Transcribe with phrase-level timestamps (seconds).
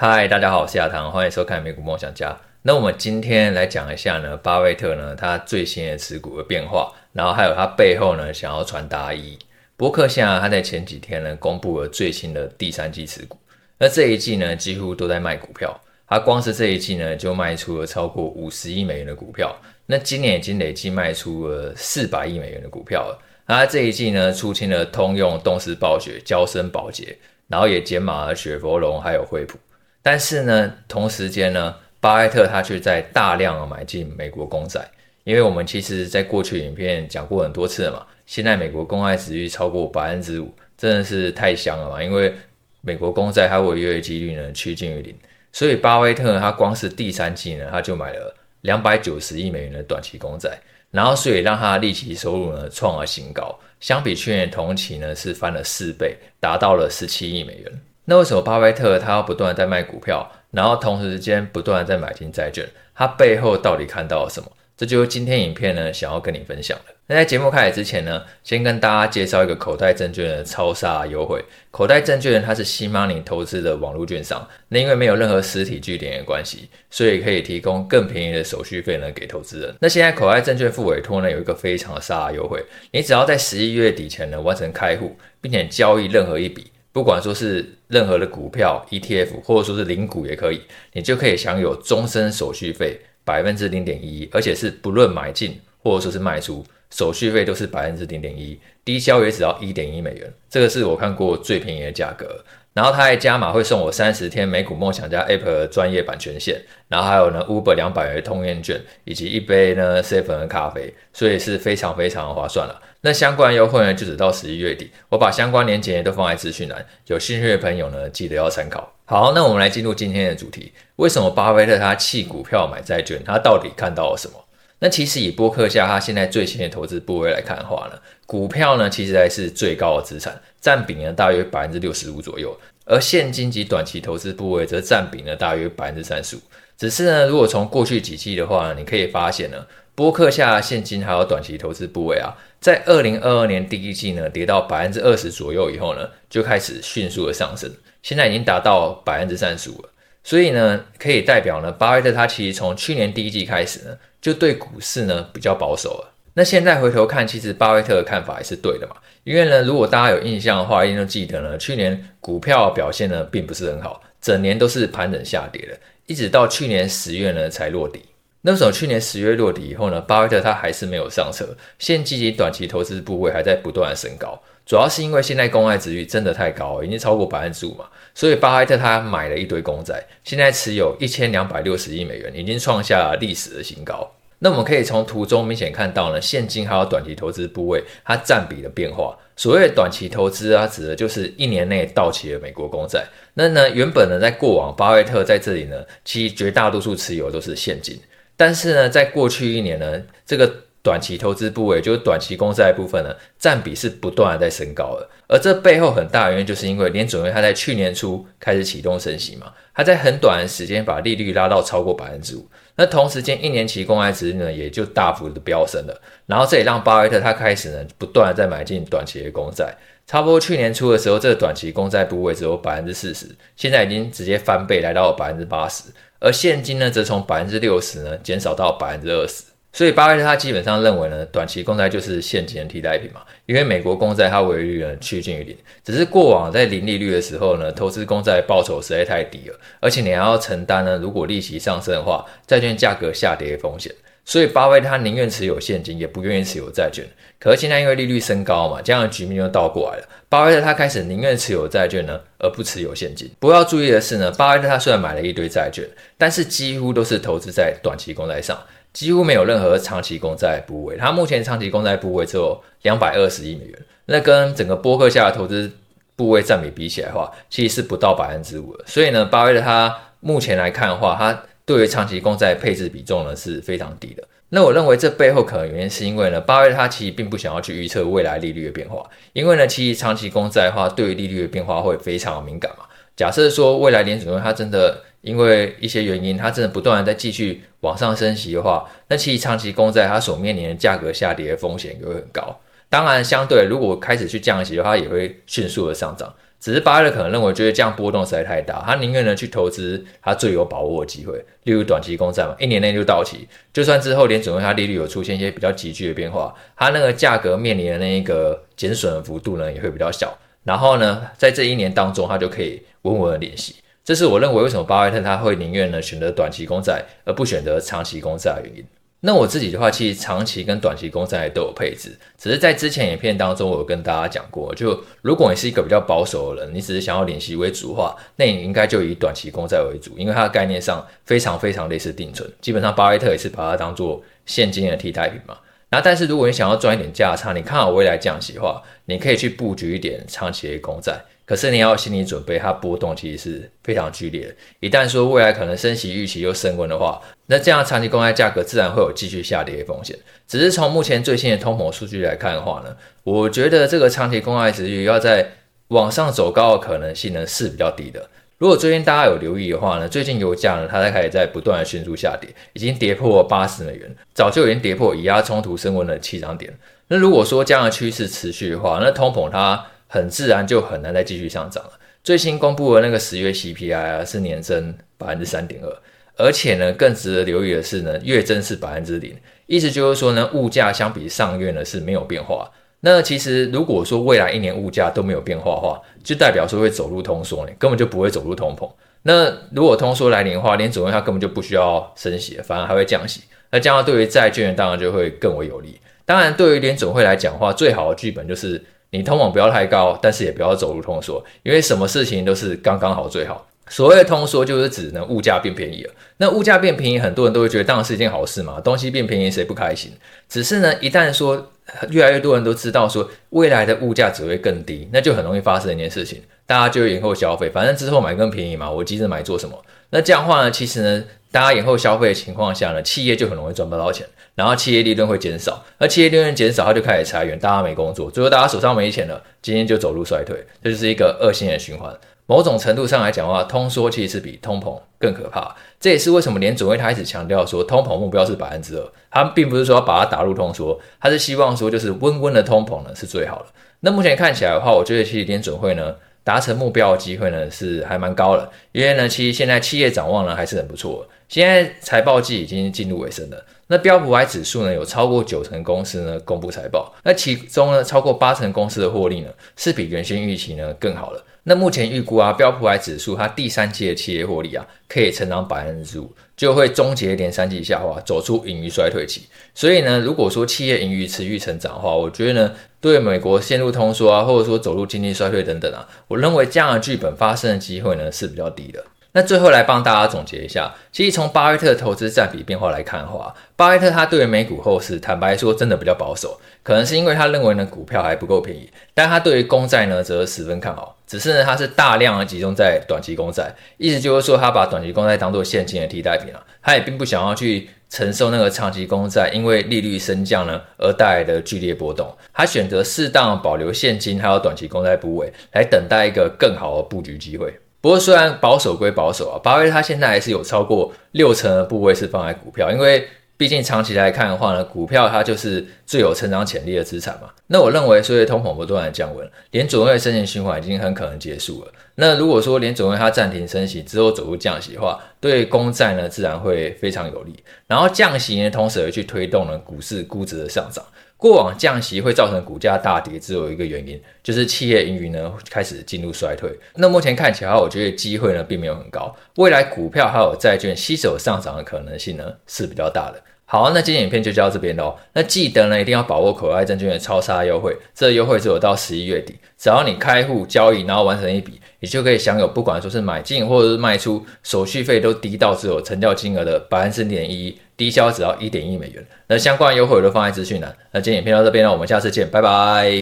[0.00, 2.38] 嗨，大家好，我是亚堂，欢迎收看美股梦想家。
[2.62, 9.36] 那我们今天来讲一下呢，巴菲特呢他最新的持股的变化，然后还有他背后呢想要传达的意义。
[9.76, 13.36] 波克夏他在前几天呢公布了最新的第三季持股，
[13.76, 15.76] 那这一季呢几乎都在卖股票，
[16.06, 19.52] 他光是这一季呢就卖出了超过五十亿美元的股票，
[19.84, 23.20] 那今年已经累计卖出了四百亿美元的股票了。
[23.48, 27.18] 他这一季呢出清了通用、动视暴雪、娇生、宝洁，
[27.48, 29.58] 然后也减码了雪佛龙还有惠普。
[30.02, 34.88] 但是呢，同时间呢，巴菲特他却在大量买进美国公债，
[35.24, 42.32] 因为我们其实在过去影片讲过很多次了嘛，现在美国公债殖率超过百分之五，真的是太香了嘛，因为
[42.80, 45.14] 美国公债它违约的几率呢趋近于零，
[45.52, 50.58] 所以巴菲特他光是第三季呢，他就买了两百九十亿美元的短期公债，
[50.90, 57.80] 然后所以让他的利息收入呢创了新高，相比去年同期呢是翻了四倍，达到了十七亿美元。
[58.10, 62.66] 那为什么巴菲特他要不断在卖股票，然后同时间不断在买进债券？
[62.94, 64.50] 他背后到底看到了什么？
[64.78, 66.94] 这就是今天影片呢想要跟你分享的。
[67.06, 71.44] 那在节目开始之前呢，先跟大家介绍一个口袋证券的超杀优惠。
[71.70, 79.74] 口袋证券它是 Sea Money 投资的网络券商，那因为没有任何实体据点的关系，所以可以提供更便宜的手续费呢给投资人。
[79.80, 86.70] 那现在口袋证券复委托呢有一个非常的杀优惠，你只要在十一月底前呢完成开户，并且交易任何一笔。
[86.92, 90.60] 不管说是任何的股票 ETF，或者说是零股也可以，
[90.92, 102.44] 你就可以享有终身手续费百分之零点一，而且是不论买进或者说是卖出，手续费都是百分之零点一，低消也只要一点一美元，这个是我看过最便宜的价格。
[102.74, 112.80] 然后他还加码会送我三十天美股梦想家 App 的专业版权限，然后还有呢 Uber 两百元的通验券，以及一杯呢 Seven 的咖啡，所以是非常非常的划算了。
[113.00, 118.92] 那相关优惠呢就只到十一月底，我把相关链接都放在资讯栏，有兴趣的朋友呢记得要参考。
[119.04, 123.22] 好，那我们来进入今天的主题，为什么巴菲特他弃股票买债券？
[123.24, 124.34] 他到底看到了什么？
[124.80, 136.40] 那其实以波克夏他现在最新的投资部位来看的话呢，股票呢其实还是最高的资产，占比呢大约百分之六十五左右，而现金及短期投资部位则占比呢大约百分之三十五。
[136.76, 139.66] 只是呢，如果从过去几季的话呢，你可以发现呢，
[139.96, 147.68] 波克夏现金还有短期投资部位啊，在二零二二年第一季呢跌到百分之二十左右以后呢，就开始迅速的上升，
[148.04, 149.88] 现在已经达到百分之三十五了。
[150.28, 156.14] 所以呢，可以代表呢，巴菲特他其实从去年第一季开始呢，就对股市呢比较保守了。
[156.34, 158.96] 那现在回头看，其实巴菲特的看法也是对的嘛。
[159.24, 165.74] 因为呢，如果大家有印象的话，一定都记得呢，去年股票表现呢并不是很好，整年都是盘整下跌的，
[166.04, 168.02] 一直到去年十月呢才落底。
[168.42, 174.38] 那时候去年十月落底以后呢，巴菲特他还是没有上车，现金及短期投资部位还在不断的升高。
[174.68, 184.06] 主要是因为现在公债殖率真的太高，已经超过百分之五嘛，所以巴菲特他买了一堆公债，现在持有一千两百六十亿美元，已经创下了历史的新高。
[184.40, 189.16] 那我们可以从图中明显看到呢，现金还有短期投资部位它占比的变化。
[189.36, 193.02] 所谓的短期投资啊，指的就是一年内到期的美国公债。
[193.32, 197.98] 那呢，原本呢，在过往巴菲特在这里呢，其实绝大多数持有都是现金，
[198.36, 200.67] 但是呢，在过去一年呢，这个。
[200.88, 225.84] 短期投资部位就是短期公债部分呢，占比是不断的在升高的，而这背后很大原因就是因为联准会它在去年初开始启动升息嘛，它在很短的时间把利率拉到超过百分之五，那同时间一年期公债值呢也就大幅的飙升了，然后这也让巴菲特他开始呢不断的在买进短期的公债，差不多去年初的时候，这个短期公债部位只有百分之四十，现在已经直接翻倍来到了百分之八十，
[226.18, 229.44] 而现金呢则从百分之六十呢减少到百分之二十。
[229.78, 243.94] 所以巴菲特他基本上认为呢，短期公债就是现金的替代品嘛，因为美国公债它违约率呢趋近于零，只是过往在零利率的时候呢，投资公债报酬实在太低了，而且你还要承担呢，如果利息上升的话，债券价格下跌的风险。
[244.24, 247.04] 所以巴菲特他宁愿持有现金，也不愿意持有债券。
[247.38, 253.30] 可是现在因为利率升高嘛，这样的局面就倒过来了，巴菲特他开始宁愿持有债券呢，而不持有现金。
[253.38, 258.58] 不过要注意的是呢，巴菲特他虽然买了一堆债券，但是几乎都是投资在短期公债上。
[258.92, 265.70] 几乎没有任何长期公债部位，它目前长期公债部位只有两百二十亿美元，那跟整个波克下的投资
[266.16, 268.84] 部位占比比起来的话，其实是不到百分之五的。
[268.86, 274.24] 所以呢，巴菲特他目前来看的话，他对于长期公债配置比重呢是非常低的。
[274.48, 282.84] 那我认为这背后可能原因是因为呢，巴菲特他其实并不想要去预测未来利率的变化，因为呢，其实长期公债的话，对于利率的变化会非常敏感嘛。
[283.14, 292.58] 假设说未来联准会它真的因为一些原因，它真的不断的在继续往上升息的话，那其实长期公债它所面临的价格下跌的风险也会很高。
[292.88, 296.32] 当然，相对如果开始去降息的话，也会迅速的上涨。
[296.60, 310.36] 只是巴菲特可能认为觉得这样波动实在太大，他宁愿呢去投资他最有把握的机会，例如短期公债嘛，一年内就到期，就算之后连准会它利率有出现一些比较急剧的变化，它那个价格面临的那一个减损的幅度呢也会比较小。
[310.64, 313.76] 然后呢，在这一年当中，他就可以稳稳的领息。
[314.08, 318.82] 这是我认为为什么巴菲特他会宁愿呢选择短期公债而不选择长期公债的原因。
[319.20, 335.54] 那我自己的话，其实长期跟短期公债都有配置，只是在之前影片当中，我有跟大家讲过，就如果你是一个比较保守的人，你只是想要领息为主的话，那你应该就以短期公债为主，因为它的概念上非常非常类似定存，基本上巴菲特也是把它当做现金的替代品嘛。
[335.90, 341.20] 那但是如果你想要赚一点价差，你看好未来降息的话，你可以去布局一点长期的公债。
[341.48, 344.54] 可是你要有心理准备，它波动其实是非常剧烈的。
[344.80, 350.14] 一旦说未来可能升息预期又升温的话，那这样长期公债价格自然会有继续下跌的风险。
[350.46, 355.52] 只是从目前最新的通膨数据来看的话呢，我觉得这个长期公债殖利率要在
[355.88, 358.28] 往上走高的可能性呢是比较低的。
[358.58, 366.76] 如果最近大家有留意的话呢，最近油价呢它在开始在不断的迅速下跌，已经跌破八十美元，早就已经跌破以压冲突升温的起涨点。
[367.06, 371.92] 那如果说这样的趋势持续的话，那通膨它很自然就很难再继续上涨了。
[372.24, 375.96] 最新公布的那个十月 CPI 啊，是年增百分之三点二，
[376.36, 379.34] 而且呢，更值得留意的是呢，月增是百分之零，
[379.66, 382.70] 意思就是说呢，物价相比上月呢是没有变化。
[383.00, 388.90] 那其实如果说未来一年物价都没有变化的话，就代表说会走入通缩呢，根本就不会走入通膨。
[389.22, 393.42] 那如果通缩来临的话，联总会它根本就不需要升息，反而还会降息。
[393.70, 395.98] 那这样对于债券当然就会更为有利。
[396.26, 398.84] 当然，对于联总会来讲的话，最好的剧本就是。
[399.10, 403.66] 你通往不要太高，但是也不要走入通缩，因为什么事情都是刚刚好最好。
[403.90, 406.12] 所谓的通缩就是指呢，物价变便宜了。
[406.36, 410.12] 那物价变便宜，很多人都会觉得当然是一件好事嘛，东西变便宜谁不开心？
[410.46, 411.72] 只是呢，一旦说
[412.10, 419.82] 越来越多人都知道说未来的物价只会更低，那就很容易发生一件事情，大家就会延后消费，反正之后买更便宜嘛，我急着买做什么？
[420.10, 424.26] 那这样的话呢，其实呢，大家延后消费的情况下呢，企业就很容易赚不到钱。
[424.54, 432.12] 然后企业利润会减少，而企业利润减少，它就开始裁员，大家没工作，最后大家手上没钱了，今天就走入衰退，这就是一个恶性的循环。
[432.46, 435.76] 某种程度上来讲的话，通缩其实是比通膨更可怕。
[436.00, 443.66] 这也是为什么联准会他一直强调说，通膨目标是百分之二，他并不是说要把它打入通缩，他是希望说就是温温的通膨呢是最好的。
[444.00, 446.16] 那目前看起来的话，我觉得其实联准会呢。
[446.44, 451.28] 达成目标的机会呢是还蛮高的，因为呢，其实现在企业展望呢还是很不错。
[451.48, 461.44] 现在财报季已经进入尾声了，那标普 Y 指数呢有超过九成公司呢公布财报，那其中呢超过八成公司的获利呢是比原先预期呢更好了。
[461.64, 469.42] 那目前预估啊，标普 Y 指数它第三季的企业获利啊可以成长百分之五，就会终结连三季下滑，走出盈余衰退期。
[469.74, 472.74] 所以呢，如果说企业盈余持续成长的话，我觉得呢。
[473.00, 479.04] 对美国陷入通缩啊，或者说走入经济衰退等等啊，我认为这样的剧本发生的机会呢是比较低的。
[479.38, 497.88] 那最后来帮大家总结一下，其实从巴菲特投资占比变化来看的话，巴菲特他对于美股后市坦白说真的比较保守，可能是因为他认为呢股票还不够便宜，但他对于公债呢则十分看好，只是呢他是大量的集中在短期公债，意思就是说他把短期公债当做现金的替代品啊，他也并不想要去。
[498.10, 507.78] 承受那个长期公债因为利率升降呢而带来的剧烈波动，他选择适当保留现金还有短期公债部位，来等待一个更好的布局机会。
[508.00, 513.26] 不过虽然保守归保守啊，巴菲特他现在还是有超过六成的部位是放在股票，因为。
[513.58, 517.48] 毕竟长期来看的话呢，股票它就是最有成长潜力的资产嘛。
[517.66, 521.90] 那我认为，随着通膨不断的降温，联准会升息循环已经很可能结束了。
[522.14, 527.60] 那如果说联准会它暂停升息之后走入降息的话，对公债呢自然会非常有利。
[527.88, 531.04] 然后降息呢，同时也去推动了股市估值的上涨。
[531.38, 536.68] 过往降息会造成股价大跌，只有一个原因，就是企业盈余呢开始进入衰退。
[536.96, 539.34] 那目前看起来，我觉得机会呢并没有很高。
[539.54, 543.40] 未来股票还有债券携手上涨的可能性呢是比较大的。
[543.70, 545.14] 好，那今天影片就到这边喽。
[545.34, 549.54] 那记得呢一定要把握口袋证券的超杀优惠，这优惠只有到十一月底。
[549.76, 559.22] 只要你开户交易，然后完成一笔，你就可以享有不管说是买进或者是卖出，手续费都低到只有成交金额的百分之零点一，低消只要一点一美元。
[559.46, 560.96] 那相关优惠我都放在资讯栏。
[561.12, 563.20] 那今天影片到这边了，我们下次见，拜拜。